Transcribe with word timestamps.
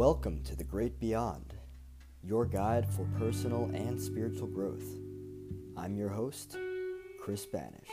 Welcome 0.00 0.42
to 0.44 0.56
the 0.56 0.64
Great 0.64 0.98
Beyond, 0.98 1.52
your 2.24 2.46
guide 2.46 2.88
for 2.88 3.04
personal 3.18 3.64
and 3.74 4.00
spiritual 4.00 4.46
growth. 4.46 4.96
I'm 5.76 5.94
your 5.94 6.08
host, 6.08 6.56
Chris 7.20 7.44
Banish. 7.44 7.90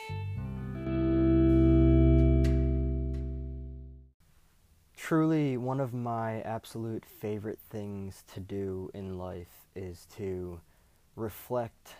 Truly, 4.95 5.57
one 5.57 5.81
of 5.81 5.93
my 5.93 6.39
absolute 6.43 7.03
favorite 7.03 7.59
things 7.69 8.23
to 8.35 8.39
do 8.39 8.89
in 8.93 9.17
life 9.17 9.67
is 9.75 10.07
to 10.15 10.61
reflect 11.17 11.95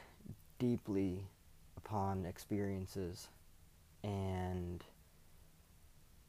deeply 0.58 1.28
upon 1.76 2.26
experiences 2.26 3.28
and 4.06 4.86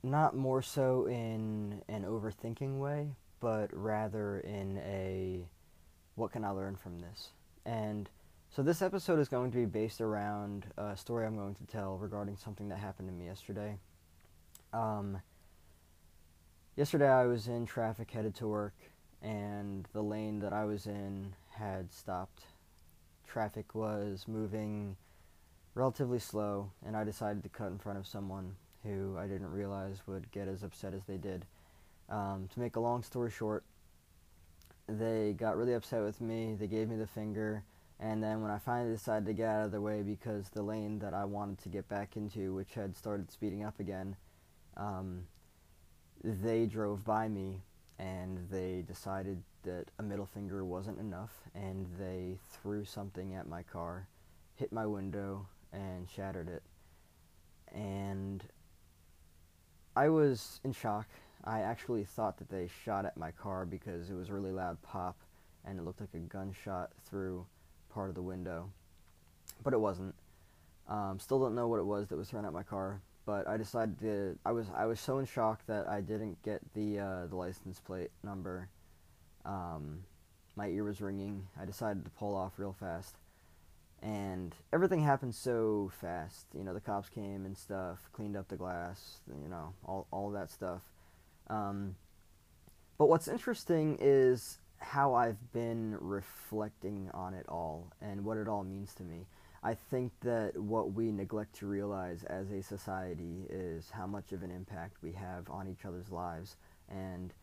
not 0.03 0.35
more 0.35 0.63
so 0.63 1.07
in 1.07 1.81
an 1.89 2.03
overthinking 2.03 2.81
way, 2.81 3.15
but 3.41 3.69
rather 3.73 4.41
in 4.41 4.79
a 4.79 5.47
what 6.15 6.33
can 6.33 6.45
I 6.45 6.51
learn 6.51 6.77
from 6.77 6.99
this? 6.99 7.31
And 7.65 8.09
so 8.51 8.63
this 8.63 8.83
episode 8.83 9.21
is 9.21 9.29
going 9.29 9.51
to 9.53 9.57
be 9.57 9.67
based 9.67 10.01
around 10.01 10.67
a 10.77 10.97
story 10.97 11.27
I'm 11.27 11.37
going 11.37 11.55
to 11.57 11.65
tell 11.65 11.97
regarding 11.99 12.37
something 12.37 12.69
that 12.71 12.79
happened 12.79 13.09
to 13.09 13.15
me 13.15 13.27
yesterday. 13.27 13.77
Um, 14.73 15.21
yesterday 16.77 17.09
I 17.09 17.27
was 17.27 17.47
in 17.47 17.67
traffic 17.67 18.11
headed 18.11 18.35
to 18.37 18.49
work, 18.49 18.75
and 19.23 19.87
the 19.93 20.03
lane 20.03 20.41
that 20.41 20.53
I 20.53 20.65
was 20.65 20.87
in 20.87 21.35
had 21.51 21.93
stopped. 21.93 22.43
Traffic 23.27 23.75
was 23.75 24.25
moving 24.27 24.97
relatively 25.75 26.19
slow, 26.19 26.73
and 26.85 26.97
I 26.97 27.05
decided 27.05 27.43
to 27.45 27.49
cut 27.49 27.69
in 27.69 27.79
front 27.79 27.99
of 27.99 28.07
someone 28.07 28.57
who 28.83 29.17
I 29.19 29.27
didn't 29.27 29.53
realize 29.53 30.03
would 30.07 30.31
get 30.33 30.49
as 30.49 30.63
upset 30.63 30.95
as 30.95 31.05
they 31.07 31.19
did. 31.19 31.45
Um, 32.09 32.49
to 32.53 32.61
make 32.61 32.77
a 32.77 32.81
long 32.81 33.03
story 33.03 33.31
short, 33.31 33.65
they 34.89 35.35
got 35.37 35.57
really 35.57 35.75
upset 35.75 36.03
with 36.03 36.21
me. 36.21 36.57
They 36.59 36.67
gave 36.67 36.89
me 36.89 36.97
the 36.97 37.07
finger. 37.07 37.65
And 38.01 38.23
then 38.23 38.43
when 38.43 38.51
I 38.51 38.59
finally 38.59 38.95
decided 38.95 39.27
to 39.27 39.33
get 39.33 39.49
out 39.49 39.67
of 39.67 39.73
the 39.73 39.81
way 39.81 40.03
because 40.03 40.49
the 40.51 40.63
lane 40.63 41.01
that 41.01 41.15
I 41.15 41.25
wanted 41.25 41.59
to 41.63 41.69
get 41.69 41.89
back 41.89 42.17
into, 42.17 42.55
which 42.55 42.75
had 42.75 42.97
started 42.97 43.31
speeding 43.31 43.65
up 43.65 43.81
again, 43.81 44.17
um, 44.77 45.25
they 46.23 46.67
drove 46.67 47.05
by 47.05 47.29
me 47.29 47.63
and 47.99 48.39
they 48.51 48.85
decided 48.87 49.43
that 49.65 49.87
a 49.99 50.03
middle 50.03 50.27
finger 50.27 50.65
wasn't 50.65 50.99
enough 51.01 51.33
and 51.55 51.87
they 51.99 52.39
threw 52.51 52.85
something 52.85 53.35
at 53.35 53.49
my 53.49 53.63
car, 53.65 54.07
hit 54.55 54.73
my 54.73 54.87
window, 54.87 55.47
and 55.73 56.09
shattered 56.09 56.49
it. 56.49 56.63
And 57.75 58.45
I 59.97 60.09
was 60.09 60.61
in 60.65 60.73
shock. 60.73 61.09
I 61.49 61.63
actually 61.63 62.05
thought 62.05 62.37
that 62.39 62.51
they 62.51 62.69
shot 62.85 63.07
at 63.07 63.17
my 63.17 63.31
car 63.31 63.65
because 63.65 64.11
it 64.11 64.15
was 64.15 64.29
a 64.29 64.35
really 64.35 64.53
loud 64.53 64.81
pop 64.83 65.17
and 65.65 65.79
it 65.79 65.83
looked 65.83 66.01
like 66.01 66.13
a 66.13 66.19
gunshot 66.19 66.91
through 67.09 67.47
part 67.89 68.11
of 68.11 68.15
the 68.15 68.23
window. 68.23 68.71
But 69.65 69.73
it 69.73 69.81
wasn't. 69.81 70.15
Um, 70.89 71.19
still 71.19 71.41
don't 71.41 71.55
know 71.55 71.67
what 71.67 71.79
it 71.81 71.87
was 71.87 72.09
that 72.09 72.17
was 72.17 72.29
thrown 72.29 72.45
at 72.45 72.53
my 72.53 72.63
car, 72.63 73.01
but 73.25 73.49
I 73.49 73.57
decided 73.57 73.99
to. 74.01 74.39
I 74.45 74.53
was 74.53 74.67
I 74.77 74.85
was 74.85 75.01
so 75.01 75.19
in 75.19 75.25
shock 75.25 75.65
that 75.67 75.89
I 75.89 76.03
didn't 76.03 76.43
get 76.43 76.61
the 76.75 76.99
uh, 76.99 77.27
the 77.27 77.37
license 77.37 77.81
plate 77.81 78.11
number. 78.23 78.69
Um, 79.47 80.05
my 80.55 80.69
ear 80.69 80.85
was 80.85 81.01
ringing. 81.01 81.47
I 81.61 81.65
decided 81.65 82.05
to 82.05 82.11
pull 82.11 82.37
off 82.37 82.59
real 82.59 82.77
fast, 82.79 83.17
and 84.03 84.55
everything 84.73 85.03
happened 85.03 85.35
so 85.35 85.91
fast. 85.99 86.47
You 86.55 86.63
know, 86.63 86.75
the 86.75 86.81
cops 86.81 87.09
came 87.09 87.47
and 87.47 87.57
stuff, 87.57 88.11
cleaned 88.13 88.37
up 88.37 88.49
the 88.49 88.57
glass. 88.57 89.21
You 89.43 89.49
know, 89.49 89.73
all 89.85 90.07
all 90.11 90.31
that 90.31 90.51
stuff. 90.51 90.83
Um, 91.51 91.97
but 92.99 93.09
what's 93.09 93.29
interesting 93.29 93.99
is 94.01 94.59
how 94.79 95.15
I've 95.15 95.53
been 95.53 95.97
reflecting 96.01 97.11
on 97.13 97.35
it 97.35 97.47
all 97.49 97.93
and 98.01 98.25
what 98.25 98.37
it 98.37 98.49
all 98.49 98.65
means 98.65 98.95
to 98.95 99.03
me. 99.03 99.27
I 99.63 99.75
think 99.75 100.13
that 100.23 100.57
what 100.57 100.93
we 100.93 101.11
neglect 101.11 101.57
to 101.57 101.67
realize 101.67 102.23
as 102.25 102.51
a 102.51 102.63
society 102.63 103.47
is 103.51 103.91
how 103.91 104.07
much 104.07 104.33
of 104.33 104.43
an 104.43 104.51
impact 104.51 105.03
we 105.03 105.13
have 105.13 105.51
on 105.51 105.69
each 105.69 105.85
other's 105.85 106.11
lives 106.11 106.57
and 106.89 107.35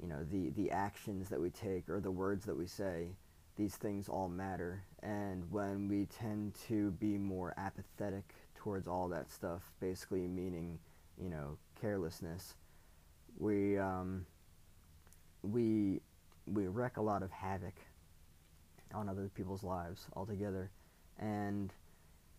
you 0.00 0.08
know 0.08 0.24
the 0.30 0.50
the 0.50 0.70
actions 0.70 1.28
that 1.28 1.40
we 1.40 1.50
take 1.50 1.88
or 1.88 2.00
the 2.00 2.10
words 2.10 2.44
that 2.46 2.56
we 2.56 2.66
say 2.66 3.08
these 3.56 3.76
things 3.76 4.08
all 4.08 4.28
matter 4.28 4.82
and 5.02 5.50
when 5.50 5.88
we 5.88 6.06
tend 6.06 6.54
to 6.66 6.90
be 6.92 7.16
more 7.18 7.54
apathetic 7.56 8.34
towards 8.56 8.88
all 8.88 9.08
that 9.08 9.30
stuff 9.30 9.62
basically 9.80 10.26
meaning 10.26 10.78
you 11.22 11.28
know 11.28 11.56
carelessness 11.80 12.54
we 13.38 13.78
um, 13.78 14.26
we 15.42 16.00
we 16.46 16.66
wreak 16.66 16.96
a 16.96 17.02
lot 17.02 17.22
of 17.22 17.30
havoc 17.30 17.74
on 18.94 19.08
other 19.08 19.30
people's 19.34 19.62
lives 19.62 20.06
altogether. 20.16 20.70
And 21.18 21.72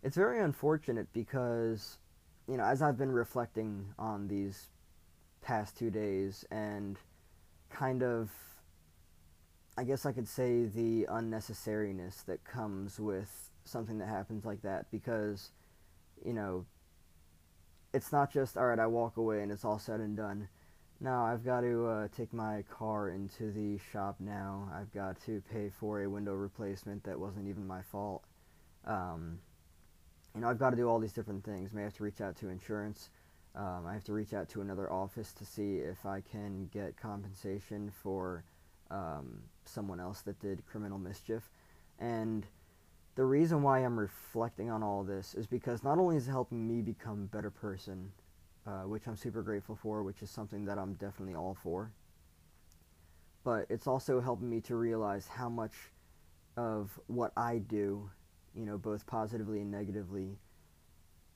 it's 0.03 0.15
very 0.15 0.39
unfortunate 0.39 1.07
because 1.13 1.97
you 2.47 2.57
know 2.57 2.63
as 2.63 2.81
i've 2.81 2.97
been 2.97 3.11
reflecting 3.11 3.85
on 3.99 4.27
these 4.27 4.69
past 5.41 5.77
two 5.77 5.89
days 5.89 6.45
and 6.51 6.97
kind 7.69 8.03
of 8.03 8.29
i 9.77 9.83
guess 9.83 10.05
i 10.05 10.11
could 10.11 10.27
say 10.27 10.65
the 10.65 11.05
unnecessariness 11.09 12.25
that 12.25 12.43
comes 12.43 12.99
with 12.99 13.49
something 13.63 13.97
that 13.99 14.07
happens 14.07 14.43
like 14.43 14.61
that 14.61 14.85
because 14.91 15.51
you 16.25 16.33
know 16.33 16.65
it's 17.93 18.11
not 18.11 18.31
just 18.31 18.57
all 18.57 18.65
right 18.65 18.79
i 18.79 18.87
walk 18.87 19.17
away 19.17 19.41
and 19.41 19.51
it's 19.51 19.63
all 19.63 19.79
said 19.79 19.99
and 19.99 20.17
done 20.17 20.47
no, 21.01 21.23
I've 21.23 21.43
got 21.43 21.61
to 21.61 21.87
uh, 21.87 22.07
take 22.15 22.31
my 22.31 22.63
car 22.69 23.09
into 23.09 23.51
the 23.51 23.79
shop 23.91 24.17
now. 24.19 24.69
I've 24.71 24.93
got 24.93 25.19
to 25.25 25.41
pay 25.51 25.71
for 25.79 26.03
a 26.03 26.09
window 26.09 26.33
replacement 26.33 27.03
that 27.05 27.19
wasn't 27.19 27.47
even 27.47 27.65
my 27.65 27.81
fault. 27.81 28.23
Um, 28.85 29.39
you 30.35 30.41
know, 30.41 30.49
I've 30.49 30.59
got 30.59 30.69
to 30.69 30.75
do 30.75 30.87
all 30.87 30.99
these 30.99 31.11
different 31.11 31.43
things. 31.43 31.73
May 31.73 31.81
have 31.81 31.95
to 31.95 32.03
reach 32.03 32.21
out 32.21 32.35
to 32.37 32.49
insurance. 32.49 33.09
Um, 33.55 33.85
I 33.87 33.93
have 33.93 34.03
to 34.05 34.13
reach 34.13 34.33
out 34.33 34.47
to 34.49 34.61
another 34.61 34.91
office 34.93 35.33
to 35.33 35.45
see 35.45 35.77
if 35.77 36.05
I 36.05 36.21
can 36.21 36.69
get 36.71 36.95
compensation 36.95 37.91
for 38.03 38.43
um, 38.91 39.41
someone 39.65 39.99
else 39.99 40.21
that 40.21 40.39
did 40.39 40.63
criminal 40.67 40.99
mischief. 40.99 41.49
And 41.97 42.45
the 43.15 43.25
reason 43.25 43.63
why 43.63 43.79
I'm 43.79 43.99
reflecting 43.99 44.69
on 44.69 44.83
all 44.83 45.03
this 45.03 45.33
is 45.33 45.47
because 45.47 45.83
not 45.83 45.97
only 45.97 46.15
is 46.15 46.27
it 46.27 46.31
helping 46.31 46.67
me 46.67 46.81
become 46.81 47.23
a 47.23 47.35
better 47.35 47.49
person, 47.49 48.11
uh, 48.67 48.83
which 48.83 49.07
I'm 49.07 49.15
super 49.15 49.41
grateful 49.41 49.75
for, 49.75 50.03
which 50.03 50.21
is 50.21 50.29
something 50.29 50.65
that 50.65 50.77
I'm 50.77 50.93
definitely 50.93 51.35
all 51.35 51.57
for. 51.61 51.91
But 53.43 53.65
it's 53.69 53.87
also 53.87 54.21
helping 54.21 54.49
me 54.49 54.61
to 54.61 54.75
realize 54.75 55.27
how 55.27 55.49
much 55.49 55.73
of 56.57 56.99
what 57.07 57.31
I 57.35 57.57
do, 57.57 58.09
you 58.53 58.65
know, 58.65 58.77
both 58.77 59.07
positively 59.07 59.61
and 59.61 59.71
negatively, 59.71 60.37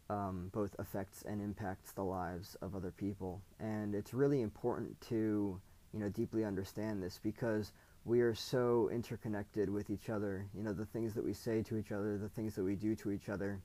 um, 0.09 0.49
both 0.53 0.75
affects 0.77 1.23
and 1.23 1.41
impacts 1.41 1.93
the 1.93 2.03
lives 2.03 2.55
of 2.61 2.75
other 2.75 2.91
people. 2.91 3.41
And 3.59 3.95
it's 3.95 4.13
really 4.13 4.41
important 4.41 4.99
to, 5.09 5.59
you 5.93 5.99
know, 5.99 6.09
deeply 6.09 6.45
understand 6.45 7.01
this 7.01 7.19
because 7.23 7.71
we 8.03 8.21
are 8.21 8.35
so 8.35 8.89
interconnected 8.93 9.67
with 9.67 9.89
each 9.89 10.09
other. 10.09 10.45
You 10.55 10.61
know, 10.61 10.73
the 10.73 10.85
things 10.85 11.15
that 11.15 11.25
we 11.25 11.33
say 11.33 11.63
to 11.63 11.77
each 11.77 11.91
other, 11.91 12.19
the 12.19 12.29
things 12.29 12.53
that 12.55 12.63
we 12.63 12.75
do 12.75 12.95
to 12.97 13.11
each 13.11 13.29
other. 13.29 13.61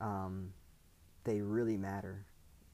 Um, 0.00 0.52
they 1.24 1.40
really 1.40 1.76
matter. 1.76 2.24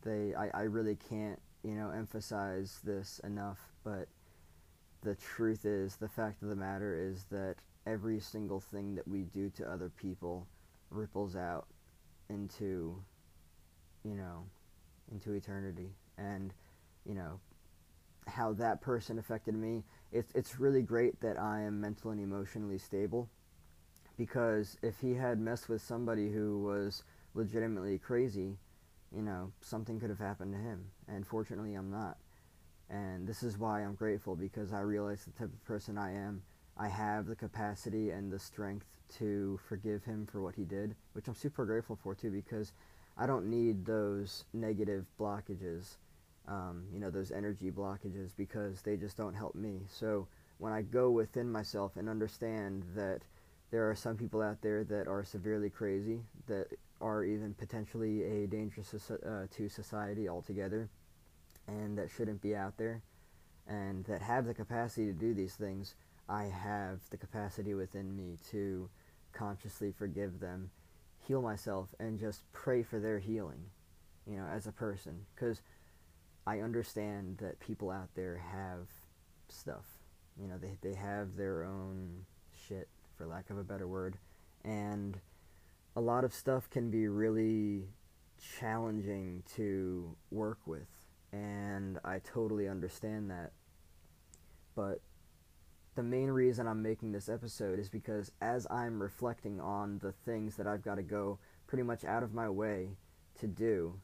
They 0.02 0.34
I, 0.34 0.50
I 0.54 0.62
really 0.62 0.96
can't, 0.96 1.40
you 1.62 1.74
know, 1.74 1.90
emphasize 1.90 2.80
this 2.84 3.20
enough, 3.24 3.58
but 3.82 4.08
the 5.02 5.14
truth 5.16 5.64
is 5.64 5.96
the 5.96 6.08
fact 6.08 6.42
of 6.42 6.48
the 6.48 6.56
matter 6.56 6.94
is 6.98 7.24
that 7.30 7.56
every 7.86 8.20
single 8.20 8.60
thing 8.60 8.94
that 8.94 9.06
we 9.06 9.22
do 9.22 9.50
to 9.50 9.70
other 9.70 9.90
people 9.90 10.46
ripples 10.90 11.36
out 11.36 11.66
into 12.30 12.96
you 14.04 14.14
know, 14.14 14.44
into 15.10 15.32
eternity. 15.32 15.90
And, 16.18 16.52
you 17.04 17.14
know, 17.14 17.40
how 18.26 18.52
that 18.54 18.80
person 18.80 19.18
affected 19.18 19.54
me. 19.54 19.82
It's 20.12 20.32
it's 20.34 20.60
really 20.60 20.82
great 20.82 21.20
that 21.20 21.38
I 21.38 21.62
am 21.62 21.80
mentally 21.80 22.14
and 22.14 22.22
emotionally 22.22 22.78
stable 22.78 23.28
because 24.16 24.78
if 24.82 25.00
he 25.00 25.14
had 25.14 25.40
messed 25.40 25.68
with 25.68 25.82
somebody 25.82 26.30
who 26.30 26.58
was 26.58 27.02
legitimately 27.34 27.98
crazy, 27.98 28.56
you 29.14 29.22
know, 29.22 29.52
something 29.60 30.00
could 30.00 30.10
have 30.10 30.18
happened 30.18 30.52
to 30.52 30.58
him. 30.58 30.86
And 31.08 31.26
fortunately, 31.26 31.74
I'm 31.74 31.90
not. 31.90 32.16
And 32.90 33.26
this 33.26 33.42
is 33.42 33.58
why 33.58 33.82
I'm 33.82 33.94
grateful 33.94 34.36
because 34.36 34.72
I 34.72 34.80
realize 34.80 35.24
the 35.24 35.32
type 35.32 35.52
of 35.52 35.64
person 35.64 35.98
I 35.98 36.12
am. 36.12 36.42
I 36.76 36.88
have 36.88 37.26
the 37.26 37.36
capacity 37.36 38.10
and 38.10 38.32
the 38.32 38.38
strength 38.38 38.86
to 39.18 39.60
forgive 39.68 40.04
him 40.04 40.26
for 40.30 40.40
what 40.40 40.56
he 40.56 40.64
did, 40.64 40.94
which 41.12 41.28
I'm 41.28 41.34
super 41.34 41.64
grateful 41.64 41.98
for 42.02 42.14
too 42.14 42.30
because 42.30 42.72
I 43.16 43.26
don't 43.26 43.46
need 43.46 43.86
those 43.86 44.44
negative 44.52 45.06
blockages, 45.20 45.96
um, 46.48 46.84
you 46.92 46.98
know, 46.98 47.10
those 47.10 47.30
energy 47.30 47.70
blockages 47.70 48.30
because 48.36 48.82
they 48.82 48.96
just 48.96 49.16
don't 49.16 49.34
help 49.34 49.54
me. 49.54 49.82
So 49.88 50.26
when 50.58 50.72
I 50.72 50.82
go 50.82 51.10
within 51.10 51.50
myself 51.50 51.96
and 51.96 52.08
understand 52.08 52.84
that 52.96 53.20
there 53.74 53.90
are 53.90 53.96
some 53.96 54.16
people 54.16 54.40
out 54.40 54.62
there 54.62 54.84
that 54.84 55.08
are 55.08 55.24
severely 55.24 55.68
crazy, 55.68 56.20
that 56.46 56.68
are 57.00 57.24
even 57.24 57.52
potentially 57.54 58.22
a 58.22 58.46
danger 58.46 58.82
uh, 59.10 59.46
to 59.50 59.68
society 59.68 60.28
altogether, 60.28 60.88
and 61.66 61.98
that 61.98 62.08
shouldn't 62.08 62.40
be 62.40 62.54
out 62.54 62.76
there. 62.76 63.02
and 63.66 64.04
that 64.04 64.22
have 64.22 64.46
the 64.46 64.54
capacity 64.54 65.06
to 65.06 65.12
do 65.12 65.34
these 65.34 65.54
things, 65.54 65.94
I 66.28 66.44
have 66.44 67.00
the 67.10 67.16
capacity 67.16 67.74
within 67.74 68.16
me 68.16 68.38
to 68.50 68.88
consciously 69.32 69.92
forgive 69.92 70.40
them, 70.40 70.70
heal 71.26 71.42
myself, 71.42 71.88
and 71.98 72.18
just 72.18 72.42
pray 72.52 72.82
for 72.82 73.00
their 73.00 73.18
healing, 73.18 73.64
you 74.26 74.36
know, 74.36 74.46
as 74.46 74.66
a 74.66 74.72
person. 74.72 75.26
Because 75.34 75.60
I 76.46 76.60
understand 76.60 77.38
that 77.38 77.60
people 77.60 77.90
out 77.90 78.10
there 78.14 78.36
have 78.36 78.88
stuff. 79.48 79.98
You 80.40 80.48
know, 80.48 80.58
they, 80.58 80.76
they 80.82 80.94
have 80.94 81.36
their 81.36 81.64
own 81.64 82.26
shit, 82.68 82.88
for 83.24 83.30
lack 83.30 83.50
of 83.50 83.58
a 83.58 83.64
better 83.64 83.86
word. 83.86 84.18
And 84.64 85.18
a 85.96 86.00
lot 86.00 86.24
of 86.24 86.34
stuff 86.34 86.68
can 86.70 86.90
be 86.90 87.08
really 87.08 87.88
challenging 88.58 89.42
to 89.56 90.16
work 90.30 90.58
with. 90.66 90.88
And 91.32 91.98
I 92.04 92.18
totally 92.18 92.68
understand 92.68 93.30
that. 93.30 93.52
But 94.74 95.00
the 95.94 96.02
main 96.02 96.28
reason 96.28 96.66
I'm 96.66 96.82
making 96.82 97.12
this 97.12 97.28
episode 97.28 97.78
is 97.78 97.88
because 97.88 98.32
as 98.40 98.66
I'm 98.70 99.00
reflecting 99.00 99.60
on 99.60 99.98
the 100.02 100.12
things 100.12 100.56
that 100.56 100.66
I've 100.66 100.82
got 100.82 100.96
to 100.96 101.02
go 101.02 101.38
pretty 101.66 101.82
much 101.82 102.04
out 102.04 102.22
of 102.22 102.34
my 102.34 102.48
way 102.48 102.90
to 103.40 103.46
do, 103.46 104.00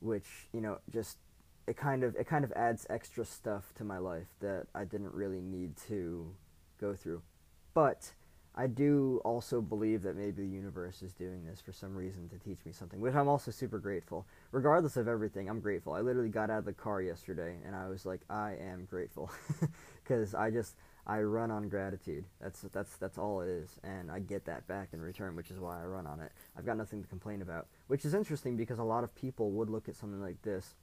which, 0.00 0.48
you 0.52 0.60
know, 0.60 0.78
just 0.90 1.18
it 1.66 1.76
kind 1.76 2.02
of 2.02 2.16
it 2.16 2.26
kind 2.26 2.44
of 2.44 2.52
adds 2.52 2.86
extra 2.88 3.24
stuff 3.24 3.74
to 3.74 3.84
my 3.84 3.98
life 3.98 4.28
that 4.40 4.66
I 4.74 4.84
didn't 4.84 5.12
really 5.12 5.40
need 5.40 5.76
to 5.88 6.34
go 6.80 6.94
through. 6.94 7.22
But 7.74 8.12
I 8.58 8.66
do 8.66 9.20
also 9.24 9.60
believe 9.60 10.02
that 10.02 10.16
maybe 10.16 10.42
the 10.42 10.48
universe 10.48 11.00
is 11.00 11.12
doing 11.12 11.46
this 11.46 11.60
for 11.60 11.72
some 11.72 11.94
reason 11.94 12.28
to 12.30 12.38
teach 12.38 12.58
me 12.66 12.72
something, 12.72 13.00
which 13.00 13.14
I'm 13.14 13.28
also 13.28 13.52
super 13.52 13.78
grateful. 13.78 14.26
Regardless 14.50 14.96
of 14.96 15.06
everything, 15.06 15.48
I'm 15.48 15.60
grateful. 15.60 15.92
I 15.92 16.00
literally 16.00 16.28
got 16.28 16.50
out 16.50 16.58
of 16.58 16.64
the 16.64 16.72
car 16.72 17.00
yesterday 17.00 17.56
and 17.64 17.76
I 17.76 17.88
was 17.88 18.04
like, 18.04 18.20
I 18.28 18.56
am 18.60 18.84
grateful 18.90 19.30
because 20.02 20.34
I 20.34 20.50
just 20.50 20.74
I 21.08 21.20
run 21.20 21.50
on 21.50 21.70
gratitude. 21.70 22.24
That's 22.40 22.60
that's 22.60 22.96
that's 22.96 23.16
all 23.16 23.40
it 23.40 23.48
is, 23.48 23.80
and 23.82 24.10
I 24.10 24.18
get 24.18 24.44
that 24.44 24.66
back 24.66 24.88
in 24.92 25.00
return, 25.00 25.36
which 25.36 25.50
is 25.50 25.58
why 25.58 25.80
I 25.80 25.84
run 25.86 26.06
on 26.06 26.20
it. 26.20 26.32
I've 26.56 26.66
got 26.66 26.76
nothing 26.76 27.00
to 27.00 27.08
complain 27.08 27.40
about, 27.40 27.66
which 27.86 28.04
is 28.04 28.12
interesting 28.12 28.56
because 28.56 28.78
a 28.78 28.84
lot 28.84 29.04
of 29.04 29.14
people 29.14 29.50
would 29.52 29.70
look 29.70 29.88
at 29.88 29.96
something 29.96 30.20
like 30.20 30.42
this, 30.42 30.74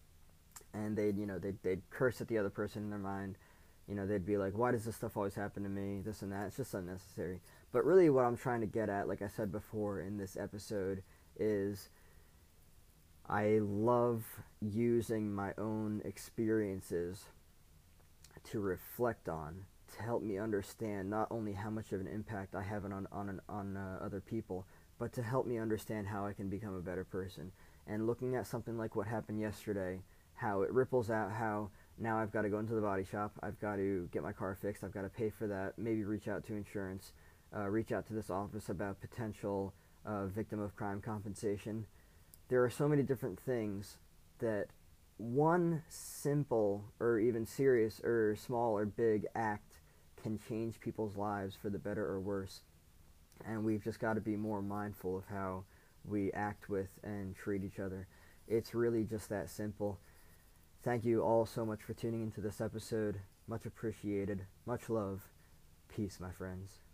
and 0.74 0.98
they'd 0.98 1.18
you 1.18 1.28
know 1.28 1.38
they'd 1.38 1.62
they'd 1.62 1.88
curse 1.92 2.21
at 2.21 2.28
the 2.28 2.39
other 2.39 2.50
person 2.50 2.83
in 2.83 2.89
their 2.89 2.98
mind. 2.98 3.38
You 3.88 3.94
know, 3.94 4.07
they'd 4.07 4.25
be 4.25 4.38
like, 4.38 4.57
"Why 4.57 4.71
does 4.71 4.86
this 4.86 4.95
stuff 4.95 5.16
always 5.16 5.36
happen 5.36 5.62
to 5.62 5.69
me? 5.69 6.01
This 6.01 6.24
and 6.24 6.31
that." 6.31 6.48
It's 6.48 6.57
just 6.57 6.74
unnecessary. 6.74 7.39
But 7.72 7.86
really, 7.86 8.10
what 8.10 8.26
I'm 8.26 8.38
trying 8.38 8.62
to 8.62 8.68
get 8.68 8.90
at, 8.90 9.08
like 9.08 9.22
I 9.22 9.28
said 9.28 9.52
before 9.52 10.00
in 10.00 10.18
this 10.18 10.38
episode, 10.38 11.04
is 11.38 11.90
I 13.28 13.60
love 13.62 14.24
using 14.62 15.34
my 15.34 15.54
own 15.58 16.02
experiences 16.06 17.26
to 18.52 18.60
reflect 18.60 19.28
on, 19.28 19.66
to 19.96 20.04
help 20.04 20.22
me 20.22 20.38
understand 20.38 21.10
not 21.10 21.28
only 21.32 21.54
how 21.54 21.70
much 21.70 21.92
of 21.92 22.02
an 22.02 22.08
impact 22.08 22.56
I 22.56 22.62
have 22.62 22.86
on 22.86 23.08
on 23.12 23.42
on 23.50 23.78
uh, 23.78 24.00
other 24.04 24.22
people, 24.22 24.66
but 25.00 25.12
to 25.14 25.24
help 25.24 25.48
me 25.48 25.58
understand 25.58 26.08
how 26.08 26.26
I 26.26 26.34
can 26.34 26.50
become 26.50 26.76
a 26.76 26.82
better 26.82 27.04
person. 27.04 27.52
And 27.88 28.08
looking 28.08 28.36
at 28.36 28.48
something 28.48 28.78
like 28.78 28.96
what 28.96 29.08
happened 29.08 29.40
yesterday, 29.40 30.02
how 30.36 30.62
it 30.62 30.72
ripples 30.72 31.10
out, 31.10 31.32
how 31.32 31.70
now 31.98 32.20
I've 32.20 32.32
got 32.32 32.44
to 32.44 32.50
go 32.50 32.60
into 32.60 32.74
the 32.74 32.82
body 32.82 33.04
shop, 33.04 33.34
I've 33.42 33.60
got 33.60 33.78
to 33.78 34.08
get 34.12 34.24
my 34.24 34.34
car 34.34 34.56
fixed, 34.60 34.84
I've 34.84 34.94
got 34.94 35.04
to 35.04 35.10
pay 35.10 35.30
for 35.30 35.48
that, 35.48 35.74
maybe 35.78 36.04
reach 36.04 36.28
out 36.28 36.46
to 36.46 36.56
insurance 36.56 37.14
uh, 37.56 37.68
reach 37.68 37.92
out 37.92 38.06
to 38.07 38.13
this 38.13 38.30
office 38.30 38.69
about 38.69 39.01
potential 39.01 39.74
uh, 40.06 40.25
victim 40.25 40.59
of 40.59 40.75
crime 40.75 41.01
compensation. 41.01 41.86
There 42.47 42.63
are 42.63 42.69
so 42.69 42.88
many 42.88 43.03
different 43.03 43.39
things 43.39 43.97
that 44.39 44.68
one 45.18 45.83
simple 45.88 46.86
or 47.00 47.19
even 47.19 47.45
serious 47.45 48.01
or 48.03 48.36
small 48.36 48.77
or 48.77 48.86
big 48.86 49.25
act 49.36 49.80
can 50.21 50.39
change 50.50 50.80
people's 50.80 51.15
lives 51.15 51.56
for 51.56 51.69
the 51.69 51.80
better 51.80 52.06
or 52.06 52.19
worse. 52.19 52.62
And 53.45 53.63
we've 53.63 53.83
just 53.83 54.00
got 54.00 54.13
to 54.13 54.21
be 54.21 54.36
more 54.36 54.62
mindful 54.62 55.18
of 55.18 55.25
how 55.30 55.63
we 56.03 56.31
act 56.33 56.69
with 56.69 56.89
and 57.03 57.36
treat 57.36 57.63
each 57.63 57.80
other. 57.80 58.07
It's 58.47 58.75
really 58.75 59.03
just 59.03 59.30
that 59.30 59.50
simple. 59.50 60.00
Thank 60.83 61.03
you 61.03 61.21
all 61.21 61.45
so 61.45 61.65
much 61.65 61.81
for 61.81 61.94
tuning 61.94 62.21
into 62.21 62.42
this 62.42 62.62
episode. 62.62 63.19
Much 63.47 63.65
appreciated. 63.65 64.45
Much 64.65 64.89
love. 64.89 65.24
Peace, 65.89 66.19
my 66.19 66.31
friends. 66.31 66.85